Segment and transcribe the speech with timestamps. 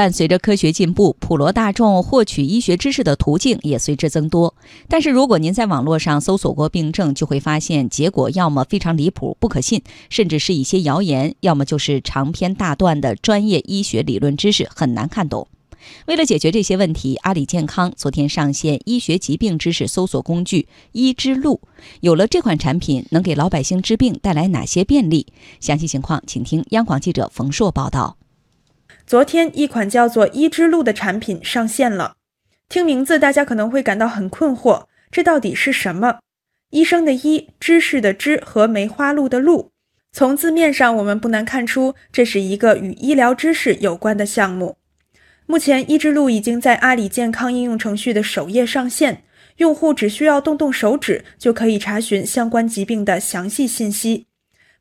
[0.00, 4.54] 伴随着科学进步，普罗大众获取医学知识的途径也随之增多。
[4.88, 15.48] 但是，如果您在网络上搜索过病症，就会发现结果要么非常离谱、不可信，甚至是一些谣言；要么就是长篇大段的专业医学理论知识，很难看懂。
[16.06, 21.60] 为了解决这些问题，阿里健康昨天上线医学疾病知识搜索工具“医之路”。
[22.00, 25.26] 有了这款产品，能给老百姓治病带来哪些便利？
[25.60, 28.16] 详细情况，请听央广记者冯硕报道。
[29.10, 32.14] 昨天，一款叫做“医之路”的产品上线了。
[32.68, 36.20] 听名字，大家可能会感到很困惑，这到底是什么？
[36.70, 39.72] 医生的医，知识的知和梅花鹿的鹿。
[40.12, 44.76] 从字面上，我们不难看出，这是一个与医疗知识有关的项目。
[45.44, 49.24] 目前，医之路已经在阿里健康应用程序的首页上线，
[49.56, 54.28] 用户只需要动动手指就可以查询相关疾病的详细信息。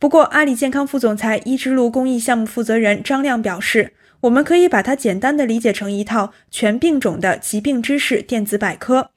[0.00, 9.10] 不过，阿里健康副总裁、医之路公益项目负责人张亮表示，我们可以把它简单的理解成一套全病种的疾病知识电子百科，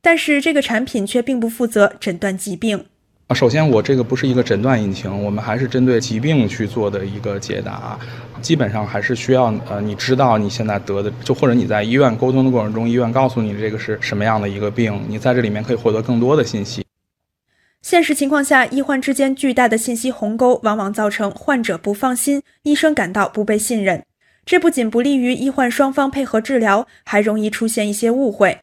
[0.00, 2.86] 但是这个产品却并不负责诊断疾病。
[3.26, 7.98] 啊，首先我这个不是一个诊断引擎，我们还是针对疾病去做的一个解答，
[8.42, 16.84] 基本上还是需要呃，你知道你现在得的，就或者你在医院沟通的过程中，医院告诉你这个是什么样的一个病，你在这里面可以获得更多的信息。
[17.80, 24.04] 现实情况下，医患之间巨大的信息鸿沟，往往造成患者不放心，医生感到不被信任，
[24.44, 28.58] 这不仅不利于医患双方配合治疗，还容易出现一些误会。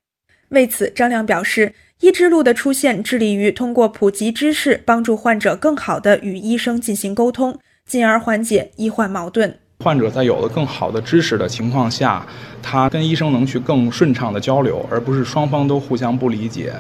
[0.49, 1.73] 为此，张亮表示。
[2.01, 9.55] 医之路的出现，致力于通过普及知识，帮助患者更好地与医生进行沟通，进而缓解医患矛盾。
[9.81, 12.25] 患者在有了更好的知识的情况下，
[12.59, 16.73] 他跟医生能去更顺畅的交流，而不是双方都互相不理解。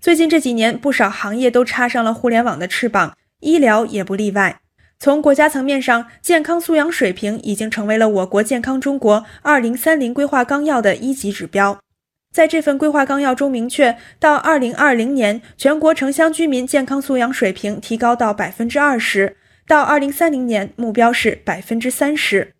[0.00, 4.60] 最近这几年，不少行业都插上了互联网的翅膀，医疗也不例外。
[5.00, 11.78] 从国家层面上，健康素养水平已经成为了我国健康中国二零三零规划纲要的一级指标。
[12.34, 19.34] 在这份规划纲要中明确，到二零二零年，全国城乡居民健康素养水平提高到百分之二十；
[19.68, 22.52] 到二零三零年，目标是百分之三十。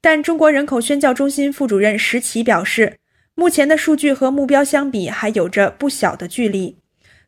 [0.00, 2.96] 但中国人口宣教中心副主任石奇表示，
[3.34, 6.81] 目前的数据和目标相比还有着不小的距离。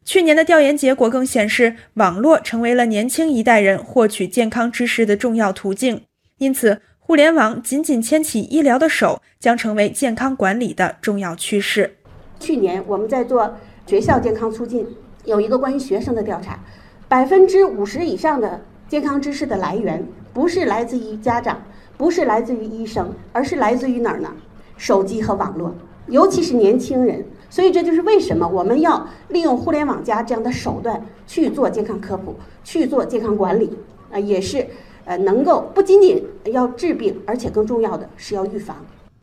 [0.04, 6.02] 去年的调研结果更显示，网络成为了年轻一代人获取健康知识的重要途径，
[6.38, 6.80] 因此。
[7.06, 11.98] 互联网紧紧牵起医疗的手，将成为健康管理的重要趋势。
[12.40, 13.56] 去年我们在做
[13.86, 14.86] 学校健康促进，
[15.26, 16.58] 有一个关于学生的调查，
[17.06, 21.62] 百分之五十以上的健康知识的来源不是来自于家长，
[21.98, 24.32] 不是来自于医生，而是来自于哪儿呢？
[24.78, 25.74] 手机和网络，
[26.08, 27.22] 尤其是年轻人。
[27.50, 33.78] 所以这就是为什么我们要利用互联网加这样的手段去做健康科普，去做健康管理
[34.10, 34.66] 啊，也是。
[35.06, 38.74] 呃，能够不仅仅要治病，而且更重要的是要预防。